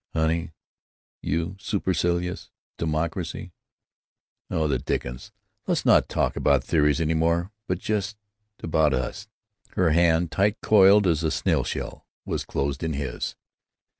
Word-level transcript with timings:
"Honey! 0.15 0.51
You—supercilious? 1.21 2.49
Democracy—— 2.79 3.51
Oh, 4.49 4.67
the 4.67 4.79
dickens! 4.79 5.31
let's 5.67 5.85
not 5.85 6.09
talk 6.09 6.35
about 6.35 6.63
theories 6.63 6.99
any 6.99 7.13
more, 7.13 7.51
but 7.67 7.77
just 7.77 8.17
about 8.63 8.95
Us!" 8.95 9.27
Her 9.73 9.91
hand, 9.91 10.31
tight 10.31 10.57
coiled 10.63 11.05
as 11.05 11.23
a 11.23 11.29
snail 11.29 11.63
shell, 11.63 12.07
was 12.25 12.45
closed 12.45 12.81
in 12.81 12.93
his. 12.93 13.35